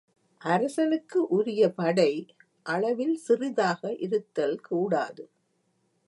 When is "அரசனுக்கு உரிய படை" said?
0.41-2.11